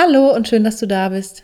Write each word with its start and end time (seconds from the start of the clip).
Hallo 0.00 0.32
und 0.32 0.46
schön, 0.46 0.62
dass 0.62 0.76
du 0.76 0.86
da 0.86 1.08
bist. 1.08 1.42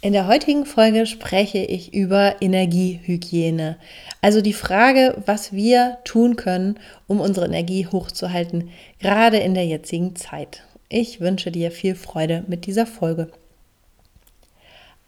In 0.00 0.14
der 0.14 0.26
heutigen 0.26 0.64
Folge 0.64 1.04
spreche 1.04 1.58
ich 1.58 1.92
über 1.92 2.36
Energiehygiene. 2.40 3.76
Also 4.22 4.40
die 4.40 4.54
Frage, 4.54 5.14
was 5.26 5.52
wir 5.52 5.98
tun 6.02 6.36
können, 6.36 6.78
um 7.06 7.20
unsere 7.20 7.44
Energie 7.44 7.86
hochzuhalten, 7.86 8.70
gerade 8.98 9.36
in 9.36 9.52
der 9.52 9.66
jetzigen 9.66 10.16
Zeit. 10.16 10.62
Ich 10.88 11.20
wünsche 11.20 11.50
dir 11.50 11.70
viel 11.70 11.94
Freude 11.94 12.44
mit 12.46 12.64
dieser 12.64 12.86
Folge. 12.86 13.28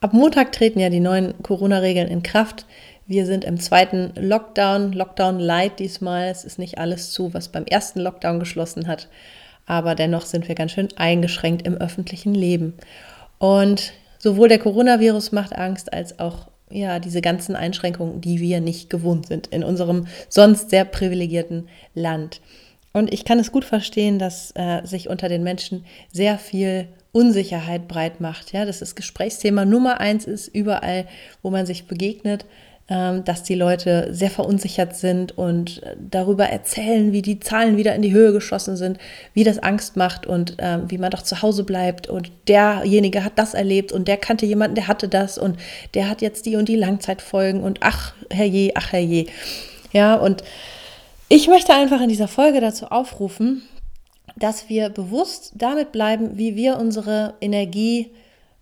Ab 0.03 0.13
Montag 0.13 0.53
treten 0.53 0.79
ja 0.79 0.91
die 0.91 1.01
neuen 1.01 1.43
Corona-Regeln 1.43 2.09
in 2.09 2.23
Kraft. 2.23 2.67
Wir 3.07 3.25
sind 3.25 3.47
im 3.47 3.59
zweiten 3.59 4.13
Lockdown, 4.15 4.93
Lockdown 4.93 5.41
Light 5.41 5.79
diesmal. 5.79 6.29
Es 6.29 6.45
ist 6.45 6.59
nicht 6.59 6.77
alles 6.77 7.13
zu, 7.13 7.33
was 7.33 7.49
beim 7.49 7.65
ersten 7.65 8.01
Lockdown 8.01 8.41
geschlossen 8.41 8.89
hat 8.89 9.09
aber 9.67 9.95
dennoch 9.95 10.27
sind 10.27 10.49
wir 10.49 10.55
ganz 10.55 10.73
schön 10.73 10.89
eingeschränkt 10.97 11.67
im 11.67 11.75
öffentlichen 11.75 12.35
Leben. 12.35 12.75
Und 13.39 13.93
sowohl 14.19 14.49
der 14.49 14.59
Coronavirus 14.59 15.33
macht 15.33 15.55
Angst 15.55 15.93
als 15.93 16.19
auch 16.19 16.49
ja, 16.71 16.99
diese 16.99 17.21
ganzen 17.21 17.57
Einschränkungen, 17.57 18.21
die 18.21 18.41
wir 18.41 18.61
nicht 18.61 18.91
gewohnt 18.91 19.27
sind 19.27 19.47
in 19.49 19.63
unserem 19.63 20.07
sonst 20.29 20.71
sehr 20.71 20.85
privilegierten 20.85 21.69
Land. 21.95 22.41
Und 22.93 23.13
ich 23.13 23.25
kann 23.25 23.39
es 23.39 23.53
gut 23.53 23.65
verstehen, 23.65 24.19
dass 24.19 24.53
äh, 24.55 24.83
sich 24.85 25.09
unter 25.09 25.29
den 25.29 25.43
Menschen 25.43 25.85
sehr 26.13 26.39
viel 26.39 26.89
Unsicherheit 27.13 27.87
breit 27.89 28.21
macht. 28.21 28.53
Ja, 28.53 28.65
dass 28.65 28.81
das 28.81 28.95
Gesprächsthema 28.95 29.65
Nummer 29.65 30.01
eins 30.01 30.27
ist, 30.27 30.49
überall, 30.49 31.07
wo 31.43 31.51
man 31.51 31.67
sich 31.67 31.87
begegnet. 31.87 32.45
Ähm, 32.87 33.25
dass 33.25 33.43
die 33.43 33.55
Leute 33.55 34.09
sehr 34.13 34.29
verunsichert 34.29 34.95
sind 34.95 35.39
und 35.39 35.81
darüber 35.99 36.45
erzählen, 36.45 37.13
wie 37.13 37.23
die 37.23 37.41
Zahlen 37.41 37.79
wieder 37.79 37.95
in 37.95 38.03
die 38.03 38.13
Höhe 38.13 38.31
geschossen 38.31 38.77
sind, 38.77 38.99
wie 39.33 39.43
das 39.43 39.59
Angst 39.59 39.97
macht 39.97 40.27
und 40.27 40.57
ähm, 40.59 40.83
wie 40.89 40.99
man 40.99 41.11
doch 41.11 41.23
zu 41.23 41.41
Hause 41.41 41.65
bleibt 41.65 42.09
und 42.09 42.31
derjenige 42.47 43.25
hat 43.25 43.39
das 43.39 43.55
erlebt 43.55 43.91
und 43.91 44.07
der 44.07 44.19
kannte 44.19 44.45
jemanden, 44.45 44.75
der 44.75 44.87
hatte 44.87 45.09
das 45.09 45.39
und 45.39 45.57
der 45.95 46.11
hat 46.11 46.21
jetzt 46.21 46.45
die 46.45 46.57
und 46.57 46.69
die 46.69 46.77
Langzeitfolgen 46.77 47.63
und 47.63 47.79
ach 47.81 48.13
herrje, 48.31 48.73
ach 48.75 48.93
herrje. 48.93 49.29
Ja, 49.95 50.17
und 50.17 50.45
ich 51.31 51.49
möchte 51.49 51.73
einfach 51.73 52.03
in 52.03 52.11
dieser 52.11 52.29
Folge 52.29 52.61
dazu 52.61 52.89
aufrufen, 52.89 53.63
dass 54.37 54.69
wir 54.69 54.91
bewusst 54.91 55.53
damit 55.55 55.91
bleiben, 55.91 56.37
wie 56.37 56.55
wir 56.55 56.77
unsere 56.77 57.33
Energie 57.41 58.11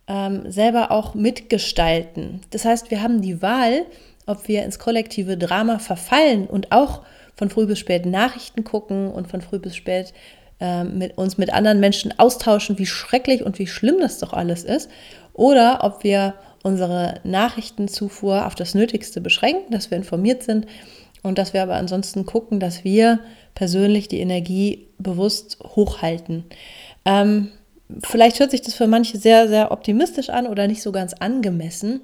ähm, 0.07 0.51
selber 0.51 0.93
auch 0.93 1.15
mitgestalten. 1.15 2.41
Das 2.51 2.65
heißt, 2.65 2.93
wir 2.93 3.03
haben 3.03 3.21
die 3.21 3.43
Wahl, 3.43 3.87
ob 4.27 4.49
wir 4.49 4.65
ins 4.65 4.79
kollektive 4.79 5.37
Drama 5.37 5.79
verfallen 5.79 6.47
und 6.47 6.73
auch 6.73 7.03
von 7.35 7.51
früh 7.51 7.67
bis 7.67 7.79
spät 7.79 8.07
Nachrichten 8.07 8.65
gucken 8.65 9.11
und 9.11 9.29
von 9.29 9.41
früh 9.41 9.59
bis 9.59 9.75
spät 9.75 10.13
äh, 10.61 10.85
mit 10.85 11.19
uns 11.19 11.39
mit 11.39 11.53
anderen 11.53 11.81
Menschen 11.81 12.19
austauschen, 12.19 12.79
wie 12.79 12.87
schrecklich 12.87 13.45
und 13.45 13.59
wie 13.59 13.67
schlimm 13.67 13.97
das 14.01 14.19
doch 14.19 14.33
alles 14.33 14.65
ist, 14.65 14.89
oder 15.33 15.81
ob 15.83 16.05
wir 16.05 16.35
unsere 16.63 17.21
Nachrichtenzufuhr 17.25 18.47
auf 18.47 18.55
das 18.55 18.75
Nötigste 18.75 19.21
beschränken, 19.21 19.73
dass 19.73 19.91
wir 19.91 19.99
informiert 19.99 20.43
sind 20.43 20.67
und 21.23 21.39
dass 21.39 21.53
wir 21.53 21.63
aber 21.63 21.75
ansonsten 21.75 22.27
gucken, 22.27 22.61
dass 22.61 22.85
wir 22.85 23.21
persönlich 23.55 24.09
die 24.09 24.21
Energie 24.21 24.89
bewusst 24.99 25.59
hochhalten. 25.65 26.45
Ähm, 27.05 27.49
vielleicht 28.05 28.39
hört 28.41 28.51
sich 28.51 28.63
das 28.63 28.75
für 28.75 28.87
manche 28.87 29.19
sehr, 29.19 29.49
sehr 29.49 29.73
optimistisch 29.73 30.31
an 30.31 30.47
oder 30.47 30.69
nicht 30.69 30.83
so 30.83 30.93
ganz 30.93 31.15
angemessen. 31.15 32.03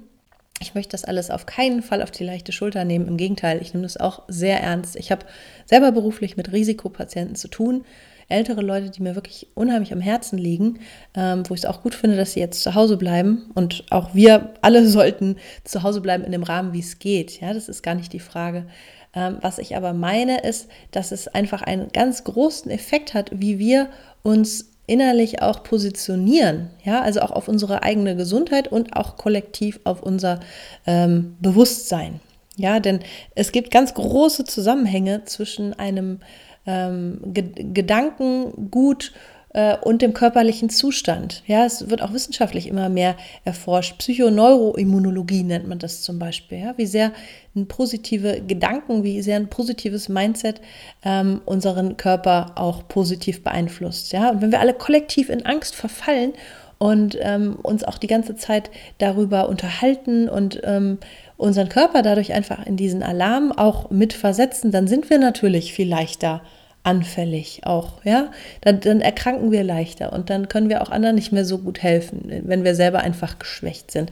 Ich 0.59 0.75
möchte 0.75 0.91
das 0.91 1.05
alles 1.05 1.31
auf 1.31 1.45
keinen 1.45 1.81
Fall 1.81 2.01
auf 2.01 2.11
die 2.11 2.25
leichte 2.25 2.51
Schulter 2.51 2.83
nehmen. 2.83 3.07
Im 3.07 3.17
Gegenteil, 3.17 3.61
ich 3.61 3.73
nehme 3.73 3.83
das 3.83 3.97
auch 3.97 4.23
sehr 4.27 4.61
ernst. 4.61 4.97
Ich 4.97 5.11
habe 5.11 5.25
selber 5.65 5.91
beruflich 5.91 6.35
mit 6.35 6.51
Risikopatienten 6.51 7.35
zu 7.35 7.47
tun. 7.47 7.85
Ältere 8.27 8.61
Leute, 8.61 8.91
die 8.91 9.01
mir 9.01 9.15
wirklich 9.15 9.47
unheimlich 9.55 9.91
am 9.91 10.01
Herzen 10.01 10.37
liegen, 10.37 10.79
ähm, 11.15 11.43
wo 11.47 11.55
ich 11.55 11.61
es 11.61 11.65
auch 11.65 11.81
gut 11.81 11.95
finde, 11.95 12.15
dass 12.15 12.33
sie 12.33 12.41
jetzt 12.41 12.61
zu 12.61 12.75
Hause 12.75 12.97
bleiben. 12.97 13.49
Und 13.55 13.85
auch 13.89 14.13
wir 14.13 14.53
alle 14.61 14.85
sollten 14.87 15.37
zu 15.63 15.81
Hause 15.81 16.01
bleiben 16.01 16.23
in 16.23 16.31
dem 16.31 16.43
Rahmen, 16.43 16.73
wie 16.73 16.79
es 16.79 16.99
geht. 16.99 17.39
Ja, 17.39 17.53
das 17.53 17.69
ist 17.69 17.81
gar 17.81 17.95
nicht 17.95 18.13
die 18.13 18.19
Frage. 18.19 18.67
Ähm, 19.15 19.37
was 19.41 19.57
ich 19.57 19.75
aber 19.75 19.93
meine, 19.93 20.41
ist, 20.41 20.69
dass 20.91 21.11
es 21.11 21.27
einfach 21.27 21.61
einen 21.61 21.89
ganz 21.91 22.23
großen 22.23 22.69
Effekt 22.69 23.13
hat, 23.13 23.31
wie 23.33 23.57
wir 23.57 23.89
uns 24.21 24.68
innerlich 24.89 25.41
auch 25.41 25.63
positionieren, 25.63 26.71
ja, 26.83 27.01
also 27.01 27.21
auch 27.21 27.31
auf 27.31 27.47
unsere 27.47 27.83
eigene 27.83 28.15
Gesundheit 28.15 28.67
und 28.67 28.95
auch 28.95 29.15
kollektiv 29.17 29.79
auf 29.83 30.01
unser 30.01 30.39
ähm, 30.87 31.37
Bewusstsein. 31.39 32.19
Ja, 32.57 32.79
denn 32.79 32.99
es 33.35 33.51
gibt 33.51 33.71
ganz 33.71 33.93
große 33.93 34.43
Zusammenhänge 34.43 35.23
zwischen 35.25 35.73
einem 35.77 36.19
ähm, 36.65 37.21
Gedankengut 37.23 39.13
äh, 39.53 39.77
und 39.77 40.01
dem 40.01 40.13
körperlichen 40.13 40.69
Zustand. 40.69 41.43
Ja, 41.47 41.65
es 41.65 41.89
wird 41.89 42.01
auch 42.01 42.13
wissenschaftlich 42.13 42.67
immer 42.67 42.89
mehr 42.89 43.15
erforscht. 43.45 43.97
Psychoneuroimmunologie 43.97 45.43
nennt 45.43 45.67
man 45.67 45.79
das 45.79 46.01
zum 46.01 46.19
Beispiel. 46.19 46.59
Ja, 46.59 46.77
wie 46.77 46.85
sehr 46.85 47.11
ein 47.55 47.67
positive 47.67 48.41
Gedanken, 48.41 49.03
wie 49.03 49.21
sehr 49.21 49.37
ein 49.37 49.49
positives 49.49 50.07
Mindset 50.07 50.61
ähm, 51.03 51.41
unseren 51.45 51.97
Körper 51.97 52.53
auch 52.55 52.87
positiv 52.87 53.43
beeinflusst. 53.43 54.11
Ja, 54.11 54.29
und 54.29 54.41
wenn 54.41 54.51
wir 54.51 54.59
alle 54.59 54.73
kollektiv 54.73 55.29
in 55.29 55.45
Angst 55.45 55.75
verfallen 55.75 56.33
und 56.77 57.17
ähm, 57.21 57.57
uns 57.61 57.83
auch 57.83 57.97
die 57.97 58.07
ganze 58.07 58.35
Zeit 58.35 58.69
darüber 58.99 59.49
unterhalten 59.49 60.29
und 60.29 60.61
ähm, 60.63 60.99
unseren 61.37 61.69
Körper 61.69 62.01
dadurch 62.01 62.33
einfach 62.33 62.65
in 62.65 62.77
diesen 62.77 63.01
Alarm 63.01 63.51
auch 63.51 63.89
mit 63.89 64.13
versetzen, 64.13 64.71
dann 64.71 64.87
sind 64.87 65.09
wir 65.09 65.17
natürlich 65.17 65.73
viel 65.73 65.89
leichter 65.89 66.41
anfällig 66.89 67.61
auch, 67.65 68.03
ja, 68.03 68.31
dann, 68.61 68.79
dann, 68.79 68.99
erkranken 68.99 69.51
wir 69.51 69.63
leichter 69.63 70.11
und 70.11 70.31
dann 70.31 70.47
können 70.47 70.69
wir 70.69 70.81
auch 70.81 70.89
anderen 70.89 71.15
nicht 71.15 71.31
mehr 71.31 71.45
so 71.45 71.59
gut 71.59 71.83
helfen, 71.83 72.41
wenn 72.45 72.63
wir 72.63 72.73
selber 72.73 73.01
einfach 73.01 73.37
geschwächt 73.37 73.91
sind. 73.91 74.09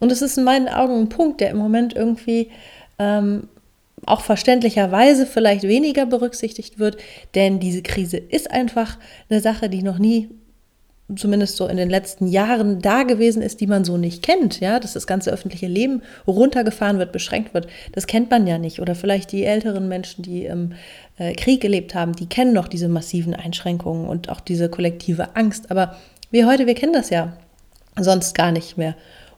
Und 0.00 0.10
es 0.10 0.22
ist 0.22 0.38
in 0.38 0.44
meinen 0.44 0.68
Augen 0.68 0.98
ein 0.98 1.08
Punkt, 1.10 1.42
der 1.42 1.50
im 1.50 1.58
Moment 1.58 1.94
irgendwie 1.94 2.50
ähm, 2.98 3.48
auch 4.06 4.22
verständlicherweise 4.22 5.26
vielleicht 5.26 5.64
weniger 5.64 6.06
berücksichtigt 6.06 6.78
wird, 6.78 6.96
denn 7.34 7.60
diese 7.60 7.82
Krise 7.82 8.16
ist 8.16 8.50
einfach 8.50 8.96
eine 9.28 9.40
Sache, 9.40 9.68
die 9.68 9.82
noch 9.82 9.98
nie 9.98 10.30
zumindest 11.14 11.56
so 11.56 11.68
in 11.68 11.76
den 11.76 11.88
letzten 11.88 12.26
Jahren 12.26 12.80
da 12.80 13.04
gewesen 13.04 13.40
ist, 13.40 13.60
die 13.60 13.68
man 13.68 13.84
so 13.84 13.96
nicht 13.96 14.24
kennt, 14.24 14.58
ja, 14.58 14.80
dass 14.80 14.94
das 14.94 15.06
ganze 15.06 15.30
öffentliche 15.30 15.68
Leben 15.68 16.02
runtergefahren 16.26 16.98
wird, 16.98 17.12
beschränkt 17.12 17.54
wird, 17.54 17.68
das 17.92 18.08
kennt 18.08 18.30
man 18.30 18.46
ja 18.46 18.58
nicht. 18.58 18.80
Oder 18.80 18.96
vielleicht 18.96 19.30
die 19.30 19.44
älteren 19.44 19.86
Menschen, 19.88 20.22
die 20.22 20.46
im 20.46 20.72
äh, 21.18 21.34
Krieg 21.34 21.60
gelebt 21.60 21.94
haben, 21.94 22.14
die 22.14 22.26
kennen 22.26 22.52
noch 22.52 22.68
diese 22.68 22.88
massiven 22.88 23.34
Einschränkungen 23.34 24.06
und 24.06 24.28
auch 24.28 24.40
diese 24.40 24.68
kollektive 24.68 25.36
Angst. 25.36 25.70
Aber 25.70 25.96
wir 26.30 26.46
heute, 26.46 26.66
wir 26.66 26.74
kennen 26.74 26.92
das 26.92 27.10
ja 27.10 27.36
sonst 27.98 28.34
gar 28.34 28.52
nicht 28.52 28.76
mehr. 28.76 28.94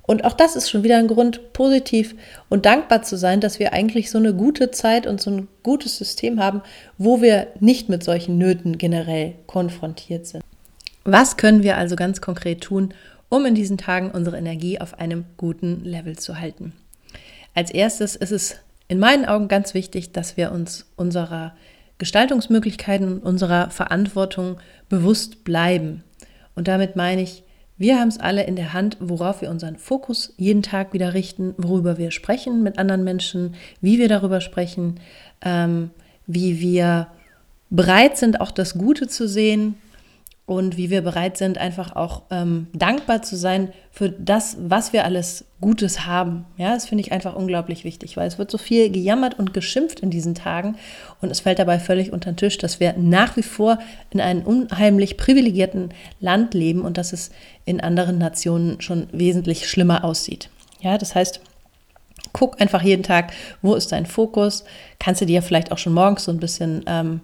Und 0.09 0.25
auch 0.25 0.33
das 0.33 0.57
ist 0.57 0.71
schon 0.71 0.85
wieder 0.85 0.97
ein 0.97 1.07
Grund, 1.07 1.53
positiv 1.53 2.15
und 2.49 2.65
dankbar 2.65 3.03
zu 3.03 3.19
sein, 3.19 3.43
dass 3.43 3.59
wir 3.59 3.75
eigentlich 3.75 4.11
so 4.11 4.17
eine 4.17 4.33
gute 4.33 4.71
Zeit 4.71 5.07
und 5.07 5.21
so 5.21 5.31
ein 5.31 5.49
gutes 5.63 5.99
System 5.99 6.41
haben, 6.41 6.63
wo 6.97 7.21
wir 7.21 7.49
nicht 7.61 7.91
mit 7.91 8.03
solchen 8.03 8.39
Nöten 8.39 8.79
generell 8.79 9.35
konfrontiert 9.47 10.27
sind. 10.27 10.43
Was 11.05 11.37
können 11.37 11.63
wir 11.63 11.77
also 11.77 11.95
ganz 11.95 12.23
konkret 12.23 12.63
tun, 12.63 12.95
um 13.29 13.45
in 13.45 13.55
diesen 13.55 13.77
Tagen 13.77 14.11
unsere 14.11 14.39
Energie 14.39 14.81
auf 14.81 14.99
einem 14.99 15.27
guten 15.37 15.85
Level 15.85 16.19
zu 16.19 16.41
halten? 16.41 16.73
Als 17.55 17.71
erstes 17.71 18.17
ist 18.17 18.33
es 18.33 18.57
in 18.89 18.99
meinen 18.99 19.27
Augen 19.27 19.49
ganz 19.49 19.75
wichtig, 19.75 20.13
dass 20.13 20.37
wir 20.37 20.51
uns 20.51 20.91
unserer 20.97 21.55
Gestaltungsmöglichkeiten 21.99 23.07
und 23.07 23.23
unserer 23.23 23.71
Verantwortung 23.71 24.59
bewusst 24.89 25.45
bleiben. 25.45 26.05
Und 26.55 26.69
damit 26.69 26.97
meine 26.97 27.23
ich, 27.23 27.45
wir 27.77 28.01
haben 28.01 28.09
es 28.09 28.19
alle 28.19 28.45
in 28.45 28.57
der 28.57 28.73
Hand, 28.73 28.97
worauf 28.99 29.41
wir 29.41 29.51
unseren 29.51 29.77
Fokus 29.77 30.35
jeden 30.37 30.63
Tag 30.63 30.93
wieder 30.93 31.15
richten, 31.15 31.55
worüber 31.59 31.97
wir 31.97 32.11
sprechen 32.11 32.63
mit 32.63 32.79
anderen 32.79 33.05
Menschen, 33.05 33.55
wie 33.81 33.99
wir 33.99 34.09
darüber 34.09 34.41
sprechen, 34.41 34.99
ähm, 35.43 35.91
wie 36.27 36.61
wir 36.61 37.09
bereit 37.71 38.17
sind, 38.17 38.41
auch 38.41 38.51
das 38.51 38.75
Gute 38.75 39.07
zu 39.07 39.29
sehen 39.29 39.77
und 40.49 40.79
wie 40.79 40.89
wir 40.89 41.03
bereit 41.03 41.37
sind, 41.37 41.59
einfach 41.59 41.95
auch 41.95 42.23
ähm, 42.31 42.69
dankbar 42.73 43.21
zu 43.21 43.37
sein 43.37 43.71
für 43.93 44.09
das, 44.09 44.57
was 44.59 44.95
wir 44.95 45.05
alles 45.05 45.45
Gutes 45.61 46.07
haben. 46.07 46.47
Ja, 46.57 46.73
das 46.73 46.87
finde 46.87 47.03
ich 47.03 47.13
einfach 47.13 47.37
unglaublich 47.37 47.85
wichtig, 47.85 48.17
weil 48.17 48.27
es 48.27 48.39
wird 48.39 48.51
so 48.51 48.57
viel 48.57 48.91
gejammert 48.91 49.39
und 49.39 49.53
geschimpft 49.53 50.01
in 50.01 50.09
diesen 50.09 50.35
Tagen 50.35 50.77
und 51.21 51.31
es 51.31 51.41
fällt 51.41 51.59
dabei 51.59 51.79
völlig 51.79 52.15
unter 52.15 52.33
den 52.33 52.39
Tisch, 52.39 52.57
dass 52.57 52.81
wir 52.81 52.95
nach 52.97 53.37
wie 53.37 53.43
vor 53.43 53.79
in 54.09 54.23
einem 54.23 54.41
unheimlich 54.41 55.19
privilegierten 55.19 55.93
Land 56.19 56.55
leben 56.55 56.81
und 56.81 56.97
dass 56.97 57.13
es 57.13 57.31
in 57.67 57.83
anderen 57.83 58.17
Nationen 58.17 58.81
schon 58.81 59.09
wesentlich 59.13 59.69
schlimmer 59.69 60.03
aussieht. 60.03 60.49
Ja, 60.81 60.97
das 60.97 61.15
heißt, 61.15 61.43
guck 62.33 62.59
einfach 62.59 62.81
jeden 62.81 63.03
Tag, 63.03 63.35
wo 63.61 63.75
ist 63.75 63.93
dein 63.93 64.07
Fokus? 64.07 64.65
Kannst 64.99 65.21
du 65.21 65.27
dir 65.27 65.43
vielleicht 65.43 65.73
auch 65.73 65.79
schon 65.79 65.93
morgens 65.93 66.25
so 66.25 66.33
ein 66.33 66.41
bisschen 66.41 66.87
ähm, 66.87 67.21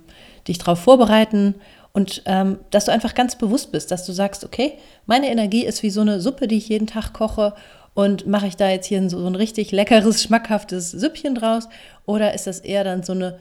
dich 0.46 0.58
darauf 0.58 0.80
vorbereiten 0.80 1.54
und 1.94 2.22
ähm, 2.26 2.58
dass 2.70 2.86
du 2.86 2.92
einfach 2.92 3.14
ganz 3.14 3.36
bewusst 3.36 3.70
bist, 3.70 3.90
dass 3.90 4.04
du 4.04 4.12
sagst, 4.12 4.44
okay, 4.44 4.74
meine 5.06 5.30
Energie 5.30 5.64
ist 5.64 5.82
wie 5.84 5.90
so 5.90 6.00
eine 6.00 6.20
Suppe, 6.20 6.48
die 6.48 6.56
ich 6.56 6.68
jeden 6.68 6.88
Tag 6.88 7.12
koche 7.12 7.54
und 7.94 8.26
mache 8.26 8.48
ich 8.48 8.56
da 8.56 8.68
jetzt 8.68 8.86
hier 8.86 9.08
so, 9.08 9.24
ein 9.24 9.36
richtig 9.36 9.70
leckeres, 9.70 10.22
schmackhaftes 10.22 10.90
Süppchen 10.90 11.36
draus 11.36 11.68
oder 12.04 12.34
ist 12.34 12.48
das 12.48 12.58
eher 12.58 12.82
dann 12.82 13.04
so 13.04 13.12
eine 13.12 13.38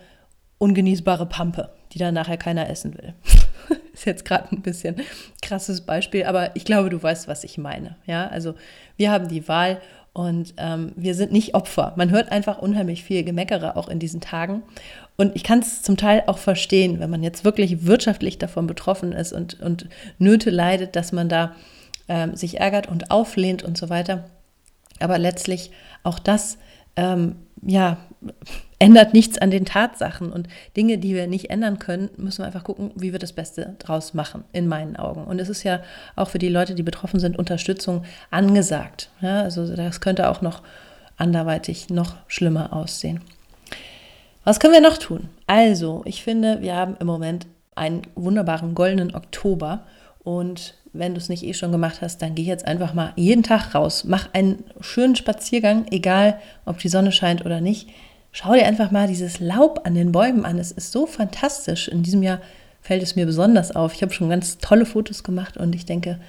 ungenießbare 0.60 1.26
Pampe, 1.26 1.72
die 1.92 1.98
dann 1.98 2.14
nachher 2.14 2.38
keiner 2.38 2.70
essen 2.70 2.96
will? 2.96 3.16
ist 3.94 4.06
jetzt 4.06 4.24
gerade 4.24 4.52
ein 4.52 4.62
bisschen 4.62 4.98
krasses 5.42 5.82
Beispiel, 5.82 6.26
aber 6.26 6.56
ich 6.56 6.64
glaube, 6.64 6.92
du 6.92 7.02
weißt, 7.02 7.28
was 7.28 7.44
ich 7.44 7.58
meine. 7.58 7.96
Ja, 8.06 8.28
also 8.28 8.54
wir 8.98 9.10
haben 9.10 9.30
die 9.30 9.48
Wahl 9.48 9.82
und 10.13 10.54
ähm, 10.57 10.94
wir 10.95 11.15
sind 11.15 11.31
nicht 11.31 11.56
Opfer. 11.56 11.94
Man 11.95 12.12
hört 12.12 12.31
einfach 12.31 12.60
unheimlich 12.60 13.04
viel 13.04 13.24
Gemeckere 13.24 13.75
auch 13.75 13.89
in 13.89 13.98
diesen 13.98 14.21
Tagen. 14.21 14.62
Und 15.18 15.36
ich 15.36 15.44
kann 15.44 15.60
es 15.60 15.81
zum 15.81 15.98
Teil 15.98 16.24
auch 16.27 16.38
verstehen, 16.38 17.00
wenn 17.00 17.10
man 17.10 17.24
jetzt 17.24 17.44
wirklich 17.44 17.86
wirtschaftlich 17.86 18.38
davon 18.38 18.68
betroffen 18.68 19.12
ist 19.12 19.33
und, 19.33 19.60
und 19.60 19.89
Nöte 20.19 20.51
leidet, 20.51 20.95
dass 20.95 21.12
man 21.12 21.30
da 21.30 21.56
ähm, 22.07 22.36
sich 22.36 22.60
ärgert 22.60 22.88
und 22.88 23.10
auflehnt 23.10 23.63
und 23.63 23.77
so 23.77 23.89
weiter. 23.89 24.25
Aber 25.00 25.18
letztlich 25.18 25.71
auch 26.04 26.19
das, 26.19 26.57
ähm, 26.95 27.36
ja, 27.62 27.98
ändert 28.83 29.13
nichts 29.13 29.38
an 29.38 29.50
den 29.50 29.65
Tatsachen. 29.65 30.31
Und 30.31 30.47
Dinge, 30.75 30.97
die 30.97 31.15
wir 31.15 31.27
nicht 31.27 31.50
ändern 31.50 31.80
können, 31.80 32.09
müssen 32.18 32.39
wir 32.39 32.47
einfach 32.47 32.65
gucken, 32.65 32.91
wie 32.95 33.13
wir 33.13 33.19
das 33.19 33.31
Beste 33.31 33.75
draus 33.80 34.13
machen, 34.13 34.44
in 34.51 34.68
meinen 34.68 34.97
Augen. 34.97 35.24
Und 35.24 35.39
es 35.39 35.47
ist 35.47 35.63
ja 35.63 35.80
auch 36.15 36.30
für 36.30 36.39
die 36.39 36.50
Leute, 36.50 36.75
die 36.75 36.83
betroffen 36.83 37.19
sind, 37.19 37.39
Unterstützung 37.39 38.03
angesagt. 38.30 39.09
Ja, 39.21 39.41
also 39.41 39.74
das 39.74 40.01
könnte 40.01 40.30
auch 40.30 40.41
noch 40.41 40.62
anderweitig 41.15 41.89
noch 41.89 42.15
schlimmer 42.27 42.74
aussehen. 42.74 43.21
Was 44.44 44.59
können 44.59 44.74
wir 44.74 44.81
noch 44.81 44.97
tun? 44.97 45.30
Also, 45.47 46.01
ich 46.03 46.21
finde, 46.21 46.62
wir 46.62 46.75
haben 46.75 46.97
im 47.00 47.07
Moment 47.07 47.47
einen 47.75 48.01
wunderbaren 48.15 48.75
goldenen 48.75 49.15
Oktober. 49.15 49.83
Und 50.24 50.75
wenn 50.91 51.13
du 51.13 51.19
es 51.19 51.30
nicht 51.30 51.44
eh 51.44 51.53
schon 51.53 51.71
gemacht 51.71 52.01
hast, 52.01 52.21
dann 52.21 52.35
geh 52.35 52.44
jetzt 52.44 52.65
einfach 52.65 52.94
mal 52.94 53.13
jeden 53.15 53.44
Tag 53.44 53.74
raus. 53.74 54.03
Mach 54.03 54.33
einen 54.33 54.65
schönen 54.81 55.15
Spaziergang, 55.15 55.85
egal 55.91 56.39
ob 56.65 56.80
die 56.80 56.89
Sonne 56.89 57.13
scheint 57.13 57.45
oder 57.45 57.62
nicht. 57.62 57.88
Schau 58.35 58.53
dir 58.53 58.65
einfach 58.65 58.89
mal 58.89 59.07
dieses 59.07 59.39
Laub 59.39 59.81
an 59.83 59.94
den 59.94 60.12
Bäumen 60.12 60.44
an. 60.44 60.57
Es 60.57 60.71
ist 60.71 60.91
so 60.91 61.06
fantastisch. 61.06 61.88
In 61.88 62.01
diesem 62.01 62.24
Jahr 62.24 62.39
fällt 62.81 63.03
es 63.03 63.15
mir 63.15 63.27
besonders 63.27 63.75
auf. 63.75 63.94
Ich 63.94 64.01
habe 64.01 64.12
schon 64.12 64.27
ganz 64.27 64.57
tolle 64.57 64.88
Fotos 64.88 65.24
gemacht 65.24 65.56
und 65.56 65.75
ich 65.75 65.85
denke, 65.85 66.19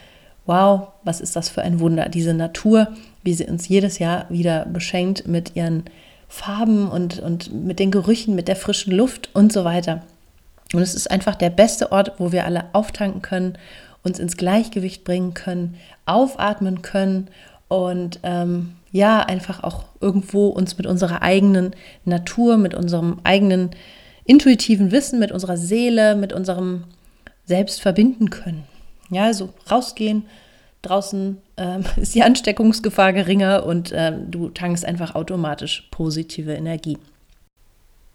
wow, 0.45 0.89
was 1.03 1.23
ist 1.23 1.35
das 1.35 1.49
für 1.49 1.63
ein 1.63 1.81
Wunder. 1.81 2.11
Diese 2.11 2.35
Natur, 2.35 2.89
wie 3.23 3.33
sie 3.33 3.47
uns 3.47 3.69
jedes 3.69 3.99
Jahr 3.99 4.27
wieder 4.29 4.67
beschenkt 4.67 5.27
mit 5.27 5.57
ihren 5.57 5.85
Farben 6.29 6.91
und, 6.91 7.21
und 7.21 7.55
mit 7.65 7.79
den 7.79 7.91
Gerüchen, 7.91 8.35
mit 8.35 8.49
der 8.49 8.57
frischen 8.57 8.93
Luft 8.93 9.31
und 9.33 9.51
so 9.51 9.65
weiter. 9.65 10.03
Und 10.75 10.83
es 10.83 10.95
ist 10.95 11.11
einfach 11.11 11.37
der 11.37 11.51
beste 11.51 11.91
Ort, 11.91 12.13
wo 12.19 12.33
wir 12.33 12.45
alle 12.45 12.67
auftanken 12.75 13.23
können, 13.23 13.57
uns 14.03 14.19
ins 14.19 14.37
Gleichgewicht 14.37 15.05
bringen 15.05 15.33
können, 15.33 15.77
aufatmen 16.05 16.83
können 16.83 17.29
und 17.69 18.21
ähm, 18.23 18.75
ja, 18.93 19.21
einfach 19.21 19.63
auch 19.65 19.87
irgendwo 20.01 20.49
uns 20.49 20.79
mit 20.79 20.87
unserer 20.87 21.23
eigenen 21.23 21.75
Natur, 22.05 22.57
mit 22.57 22.75
unserem 22.75 23.21
eigenen 23.25 23.71
intuitiven 24.25 24.93
Wissen, 24.93 25.19
mit 25.19 25.33
unserer 25.33 25.57
Seele, 25.57 26.15
mit 26.15 26.33
unserem 26.33 26.85
Selbst 27.45 27.81
verbinden 27.81 28.31
können. 28.31 28.65
Ja, 29.11 29.25
also 29.25 29.51
rausgehen, 29.71 30.25
draußen 30.83 31.39
ähm, 31.57 31.85
ist 31.97 32.15
die 32.15 32.23
Ansteckungsgefahr 32.23 33.13
geringer 33.13 33.67
und 33.67 33.93
ähm, 33.95 34.31
du 34.31 34.49
tankst 34.49 34.85
einfach 34.85 35.15
automatisch 35.15 35.89
positive 35.91 36.53
Energie. 36.53 36.99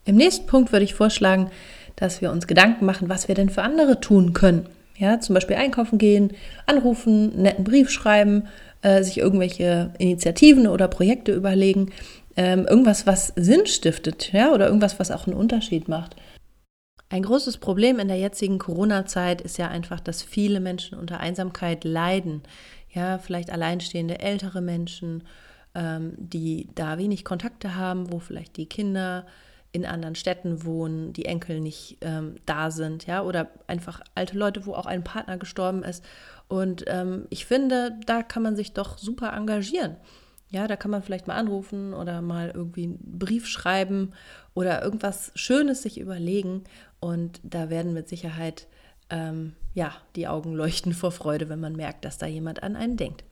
Im 0.05 0.15
nächsten 0.15 0.47
Punkt 0.47 0.71
würde 0.71 0.85
ich 0.85 0.95
vorschlagen, 0.95 1.51
dass 1.95 2.21
wir 2.21 2.31
uns 2.31 2.47
Gedanken 2.47 2.85
machen, 2.85 3.09
was 3.09 3.27
wir 3.27 3.35
denn 3.35 3.49
für 3.49 3.61
andere 3.61 3.99
tun 3.99 4.33
können. 4.33 4.67
Ja, 4.97 5.19
zum 5.19 5.33
Beispiel 5.33 5.55
einkaufen 5.55 5.97
gehen, 5.97 6.33
anrufen, 6.65 7.31
einen 7.31 7.41
netten 7.43 7.63
Brief 7.63 7.89
schreiben, 7.89 8.47
äh, 8.81 9.03
sich 9.03 9.17
irgendwelche 9.17 9.93
Initiativen 9.97 10.67
oder 10.67 10.87
Projekte 10.87 11.33
überlegen, 11.33 11.91
ähm, 12.37 12.65
irgendwas, 12.65 13.05
was 13.05 13.33
Sinn 13.35 13.65
stiftet, 13.65 14.31
ja, 14.31 14.51
oder 14.51 14.67
irgendwas, 14.67 14.99
was 14.99 15.11
auch 15.11 15.27
einen 15.27 15.35
Unterschied 15.35 15.87
macht. 15.87 16.15
Ein 17.09 17.23
großes 17.23 17.57
Problem 17.57 17.99
in 17.99 18.07
der 18.07 18.17
jetzigen 18.17 18.59
Corona-Zeit 18.59 19.41
ist 19.41 19.57
ja 19.57 19.67
einfach, 19.67 19.99
dass 19.99 20.21
viele 20.21 20.59
Menschen 20.59 20.97
unter 20.97 21.19
Einsamkeit 21.19 21.83
leiden. 21.83 22.43
Ja, 22.91 23.17
vielleicht 23.17 23.51
alleinstehende 23.51 24.19
ältere 24.19 24.61
Menschen, 24.61 25.23
ähm, 25.73 26.13
die 26.17 26.69
da 26.75 26.97
wenig 26.97 27.25
Kontakte 27.25 27.75
haben, 27.75 28.11
wo 28.11 28.19
vielleicht 28.19 28.57
die 28.57 28.67
Kinder 28.67 29.25
in 29.71 29.85
anderen 29.85 30.15
Städten 30.15 30.63
wohnen, 30.63 31.13
die 31.13 31.25
Enkel 31.25 31.59
nicht 31.59 31.97
ähm, 32.01 32.35
da 32.45 32.71
sind, 32.71 33.05
ja, 33.05 33.21
oder 33.21 33.49
einfach 33.67 34.01
alte 34.15 34.37
Leute, 34.37 34.65
wo 34.65 34.73
auch 34.73 34.85
ein 34.85 35.03
Partner 35.03 35.37
gestorben 35.37 35.83
ist. 35.83 36.03
Und 36.47 36.85
ähm, 36.87 37.27
ich 37.29 37.45
finde, 37.45 37.97
da 38.05 38.23
kann 38.23 38.41
man 38.41 38.55
sich 38.55 38.73
doch 38.73 38.97
super 38.97 39.33
engagieren. 39.33 39.97
Ja, 40.49 40.67
da 40.67 40.75
kann 40.75 40.89
man 40.89 41.03
vielleicht 41.03 41.27
mal 41.27 41.35
anrufen 41.35 41.93
oder 41.93 42.21
mal 42.21 42.51
irgendwie 42.51 42.85
einen 42.85 43.19
Brief 43.19 43.47
schreiben 43.47 44.13
oder 44.55 44.81
irgendwas 44.81 45.31
Schönes 45.35 45.83
sich 45.83 45.99
überlegen. 45.99 46.63
Und 46.99 47.39
da 47.43 47.69
werden 47.69 47.93
mit 47.93 48.09
Sicherheit 48.09 48.67
ähm, 49.11 49.53
ja 49.75 49.93
die 50.15 50.27
Augen 50.27 50.53
leuchten 50.53 50.93
vor 50.93 51.11
Freude, 51.11 51.49
wenn 51.49 51.59
man 51.59 51.75
merkt, 51.75 52.03
dass 52.03 52.17
da 52.17 52.25
jemand 52.25 52.63
an 52.63 52.75
einen 52.75 52.97
denkt. 52.97 53.23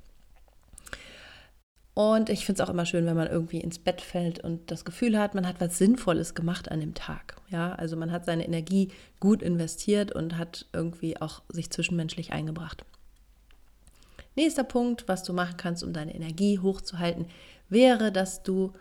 Und 1.97 2.29
ich 2.29 2.45
finde 2.45 2.61
es 2.61 2.69
auch 2.69 2.71
immer 2.71 2.85
schön, 2.85 3.07
wenn 3.07 3.15
man 3.15 3.27
irgendwie 3.27 3.59
ins 3.59 3.79
Bett 3.79 4.01
fällt 4.01 4.43
und 4.43 4.69
das 4.69 4.85
Gefühl 4.85 5.17
hat, 5.17 5.33
man 5.33 5.47
hat 5.47 5.55
was 5.57 5.79
Sinnvolles 5.79 6.35
gemacht 6.35 6.69
an 6.69 6.79
dem 6.79 6.93
Tag. 6.93 7.37
Ja, 7.49 7.73
also 7.73 7.97
man 7.97 8.11
hat 8.11 8.23
seine 8.23 8.45
Energie 8.45 8.89
gut 9.19 9.41
investiert 9.41 10.11
und 10.11 10.37
hat 10.37 10.67
irgendwie 10.73 11.19
auch 11.19 11.41
sich 11.49 11.71
zwischenmenschlich 11.71 12.33
eingebracht. 12.33 12.85
Nächster 14.35 14.63
Punkt, 14.63 15.07
was 15.07 15.23
du 15.23 15.33
machen 15.33 15.57
kannst, 15.57 15.83
um 15.83 15.91
deine 15.91 16.13
Energie 16.13 16.59
hochzuhalten, 16.59 17.25
wäre, 17.67 18.11
dass 18.11 18.43
du 18.43 18.73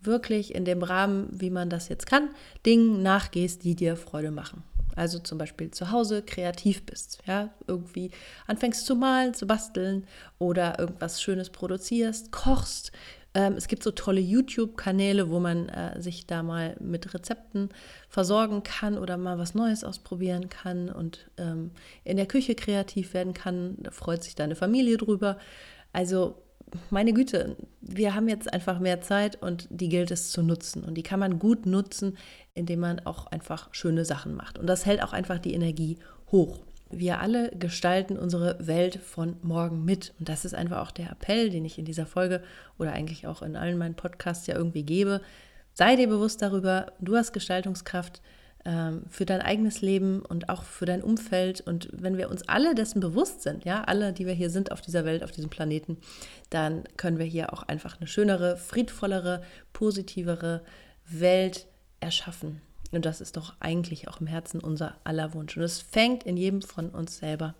wirklich 0.00 0.54
in 0.54 0.64
dem 0.64 0.84
Rahmen, 0.84 1.28
wie 1.32 1.50
man 1.50 1.70
das 1.70 1.88
jetzt 1.88 2.06
kann, 2.06 2.28
Dingen 2.64 3.02
nachgehst, 3.02 3.64
die 3.64 3.74
dir 3.74 3.96
Freude 3.96 4.30
machen. 4.30 4.62
Also 5.00 5.18
zum 5.18 5.38
Beispiel 5.38 5.70
zu 5.70 5.92
Hause 5.92 6.20
kreativ 6.20 6.84
bist, 6.84 7.20
ja, 7.26 7.48
irgendwie 7.66 8.10
anfängst 8.46 8.84
zu 8.84 8.94
malen, 8.94 9.32
zu 9.32 9.46
basteln 9.46 10.06
oder 10.38 10.78
irgendwas 10.78 11.22
Schönes 11.22 11.48
produzierst, 11.48 12.32
kochst. 12.32 12.92
Ähm, 13.32 13.54
es 13.54 13.66
gibt 13.66 13.82
so 13.82 13.92
tolle 13.92 14.20
YouTube-Kanäle, 14.20 15.30
wo 15.30 15.40
man 15.40 15.70
äh, 15.70 16.02
sich 16.02 16.26
da 16.26 16.42
mal 16.42 16.76
mit 16.80 17.14
Rezepten 17.14 17.70
versorgen 18.10 18.62
kann 18.62 18.98
oder 18.98 19.16
mal 19.16 19.38
was 19.38 19.54
Neues 19.54 19.84
ausprobieren 19.84 20.50
kann 20.50 20.90
und 20.90 21.30
ähm, 21.38 21.70
in 22.04 22.18
der 22.18 22.26
Küche 22.26 22.54
kreativ 22.54 23.14
werden 23.14 23.32
kann. 23.32 23.76
Da 23.78 23.92
freut 23.92 24.22
sich 24.22 24.34
deine 24.34 24.54
Familie 24.54 24.98
drüber. 24.98 25.38
Also 25.94 26.42
meine 26.90 27.12
Güte, 27.12 27.56
wir 27.80 28.14
haben 28.14 28.28
jetzt 28.28 28.52
einfach 28.52 28.78
mehr 28.78 29.00
Zeit 29.00 29.40
und 29.42 29.66
die 29.70 29.88
gilt 29.88 30.10
es 30.10 30.30
zu 30.30 30.42
nutzen. 30.42 30.84
Und 30.84 30.94
die 30.94 31.02
kann 31.02 31.20
man 31.20 31.38
gut 31.38 31.66
nutzen, 31.66 32.16
indem 32.54 32.80
man 32.80 33.00
auch 33.00 33.26
einfach 33.26 33.68
schöne 33.72 34.04
Sachen 34.04 34.34
macht. 34.34 34.58
Und 34.58 34.66
das 34.66 34.86
hält 34.86 35.02
auch 35.02 35.12
einfach 35.12 35.38
die 35.38 35.54
Energie 35.54 35.98
hoch. 36.30 36.60
Wir 36.90 37.20
alle 37.20 37.50
gestalten 37.50 38.18
unsere 38.18 38.66
Welt 38.66 38.96
von 38.96 39.36
morgen 39.42 39.84
mit. 39.84 40.12
Und 40.18 40.28
das 40.28 40.44
ist 40.44 40.54
einfach 40.54 40.78
auch 40.78 40.90
der 40.90 41.10
Appell, 41.10 41.50
den 41.50 41.64
ich 41.64 41.78
in 41.78 41.84
dieser 41.84 42.06
Folge 42.06 42.42
oder 42.78 42.92
eigentlich 42.92 43.26
auch 43.26 43.42
in 43.42 43.56
allen 43.56 43.78
meinen 43.78 43.94
Podcasts 43.94 44.46
ja 44.46 44.56
irgendwie 44.56 44.82
gebe. 44.82 45.20
Sei 45.72 45.96
dir 45.96 46.08
bewusst 46.08 46.42
darüber, 46.42 46.92
du 47.00 47.16
hast 47.16 47.32
Gestaltungskraft 47.32 48.20
für 49.08 49.24
dein 49.24 49.40
eigenes 49.40 49.80
Leben 49.80 50.20
und 50.20 50.50
auch 50.50 50.64
für 50.64 50.84
dein 50.84 51.02
Umfeld. 51.02 51.62
Und 51.62 51.88
wenn 51.92 52.18
wir 52.18 52.28
uns 52.30 52.46
alle 52.46 52.74
dessen 52.74 53.00
bewusst 53.00 53.42
sind, 53.42 53.64
ja, 53.64 53.84
alle, 53.84 54.12
die 54.12 54.26
wir 54.26 54.34
hier 54.34 54.50
sind 54.50 54.70
auf 54.70 54.82
dieser 54.82 55.06
Welt, 55.06 55.24
auf 55.24 55.30
diesem 55.30 55.48
Planeten, 55.48 55.96
dann 56.50 56.84
können 56.98 57.18
wir 57.18 57.24
hier 57.24 57.54
auch 57.54 57.62
einfach 57.62 57.98
eine 57.98 58.06
schönere, 58.06 58.58
friedvollere, 58.58 59.42
positivere 59.72 60.62
Welt 61.06 61.66
erschaffen. 62.00 62.60
Und 62.92 63.06
das 63.06 63.20
ist 63.20 63.36
doch 63.36 63.54
eigentlich 63.60 64.08
auch 64.08 64.20
im 64.20 64.26
Herzen 64.26 64.60
unser 64.60 64.96
aller 65.04 65.32
Wunsch. 65.32 65.56
Und 65.56 65.62
es 65.62 65.80
fängt 65.80 66.24
in 66.24 66.36
jedem 66.36 66.60
von 66.60 66.90
uns 66.90 67.18
selber. 67.18 67.54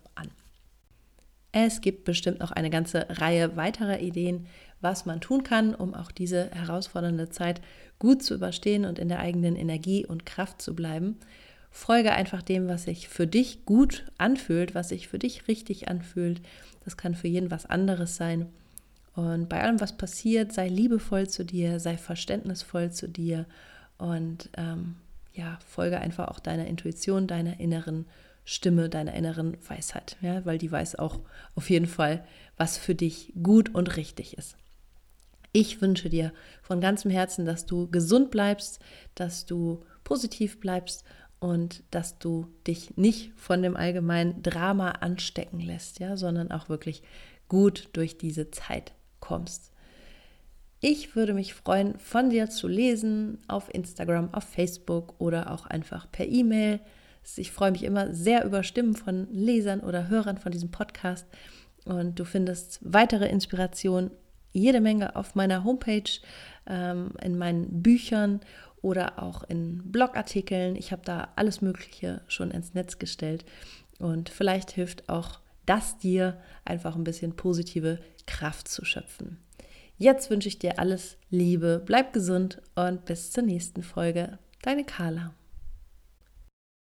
Es 1.51 1.81
gibt 1.81 2.05
bestimmt 2.05 2.39
noch 2.39 2.51
eine 2.51 2.69
ganze 2.69 3.05
Reihe 3.09 3.57
weiterer 3.57 3.99
Ideen, 3.99 4.47
was 4.79 5.05
man 5.05 5.21
tun 5.21 5.43
kann, 5.43 5.75
um 5.75 5.93
auch 5.93 6.11
diese 6.11 6.49
herausfordernde 6.51 7.29
Zeit 7.29 7.61
gut 7.99 8.23
zu 8.23 8.33
überstehen 8.33 8.85
und 8.85 8.99
in 8.99 9.09
der 9.09 9.19
eigenen 9.19 9.55
Energie 9.55 10.05
und 10.05 10.25
Kraft 10.25 10.61
zu 10.61 10.75
bleiben. 10.75 11.17
Folge 11.69 12.11
einfach 12.13 12.41
dem, 12.41 12.67
was 12.67 12.83
sich 12.83 13.07
für 13.07 13.27
dich 13.27 13.65
gut 13.65 14.05
anfühlt, 14.17 14.75
was 14.75 14.89
sich 14.89 15.07
für 15.07 15.19
dich 15.19 15.47
richtig 15.47 15.87
anfühlt. 15.87 16.41
Das 16.83 16.97
kann 16.97 17.15
für 17.15 17.27
jeden 17.27 17.51
was 17.51 17.65
anderes 17.65 18.15
sein. 18.15 18.47
Und 19.13 19.49
bei 19.49 19.61
allem, 19.61 19.79
was 19.79 19.97
passiert, 19.97 20.53
sei 20.53 20.67
liebevoll 20.67 21.29
zu 21.29 21.43
dir, 21.43 21.79
sei 21.79 21.97
verständnisvoll 21.97 22.91
zu 22.91 23.07
dir 23.07 23.45
und 23.97 24.49
ähm, 24.57 24.95
ja, 25.33 25.59
folge 25.67 25.99
einfach 25.99 26.29
auch 26.29 26.39
deiner 26.39 26.67
Intuition, 26.67 27.27
deiner 27.27 27.59
inneren 27.59 28.05
Stimme, 28.43 28.89
deiner 28.89 29.13
inneren 29.13 29.57
Weisheit, 29.67 30.17
ja, 30.21 30.45
weil 30.45 30.57
die 30.57 30.71
weiß 30.71 30.95
auch 30.95 31.19
auf 31.55 31.69
jeden 31.69 31.85
Fall, 31.85 32.25
was 32.57 32.77
für 32.77 32.95
dich 32.95 33.33
gut 33.41 33.73
und 33.73 33.95
richtig 33.97 34.37
ist. 34.37 34.57
Ich 35.53 35.81
wünsche 35.81 36.09
dir 36.09 36.31
von 36.61 36.79
ganzem 36.81 37.11
Herzen, 37.11 37.45
dass 37.45 37.65
du 37.65 37.89
gesund 37.89 38.31
bleibst, 38.31 38.79
dass 39.15 39.45
du 39.45 39.83
positiv 40.03 40.59
bleibst 40.59 41.03
und 41.39 41.83
dass 41.91 42.19
du 42.19 42.47
dich 42.67 42.97
nicht 42.97 43.33
von 43.35 43.61
dem 43.61 43.75
allgemeinen 43.75 44.41
Drama 44.43 44.91
anstecken 44.91 45.59
lässt, 45.59 45.99
ja, 45.99 46.15
sondern 46.15 46.51
auch 46.51 46.69
wirklich 46.69 47.03
gut 47.49 47.89
durch 47.93 48.17
diese 48.17 48.51
Zeit 48.51 48.93
kommst. 49.19 49.71
Ich 50.79 51.15
würde 51.15 51.33
mich 51.33 51.53
freuen, 51.53 51.99
von 51.99 52.29
dir 52.29 52.49
zu 52.49 52.67
lesen 52.67 53.39
auf 53.47 53.73
Instagram, 53.73 54.33
auf 54.33 54.45
Facebook 54.45 55.15
oder 55.19 55.51
auch 55.51 55.65
einfach 55.65 56.11
per 56.11 56.27
E-Mail. 56.27 56.79
Ich 57.37 57.51
freue 57.51 57.71
mich 57.71 57.83
immer 57.83 58.13
sehr 58.13 58.45
über 58.45 58.63
Stimmen 58.63 58.95
von 58.95 59.27
Lesern 59.31 59.81
oder 59.81 60.09
Hörern 60.09 60.37
von 60.37 60.51
diesem 60.51 60.71
Podcast. 60.71 61.25
Und 61.85 62.19
du 62.19 62.25
findest 62.25 62.79
weitere 62.81 63.27
Inspirationen 63.27 64.11
jede 64.51 64.81
Menge 64.81 65.15
auf 65.15 65.35
meiner 65.35 65.63
Homepage, 65.63 66.19
ähm, 66.67 67.11
in 67.21 67.37
meinen 67.37 67.81
Büchern 67.81 68.41
oder 68.81 69.21
auch 69.21 69.43
in 69.43 69.91
Blogartikeln. 69.91 70.75
Ich 70.75 70.91
habe 70.91 71.03
da 71.05 71.29
alles 71.35 71.61
Mögliche 71.61 72.21
schon 72.27 72.51
ins 72.51 72.73
Netz 72.73 72.99
gestellt 72.99 73.45
und 73.99 74.29
vielleicht 74.29 74.71
hilft 74.71 75.09
auch 75.09 75.39
das 75.65 75.97
dir 75.97 76.37
einfach 76.65 76.95
ein 76.95 77.03
bisschen 77.03 77.35
positive 77.35 77.99
Kraft 78.25 78.67
zu 78.67 78.83
schöpfen. 78.83 79.37
Jetzt 79.97 80.31
wünsche 80.31 80.47
ich 80.47 80.57
dir 80.57 80.79
alles 80.79 81.17
Liebe, 81.29 81.81
bleib 81.85 82.11
gesund 82.11 82.61
und 82.75 83.05
bis 83.05 83.31
zur 83.31 83.43
nächsten 83.43 83.83
Folge. 83.83 84.39
Deine 84.63 84.83
Carla. 84.83 85.33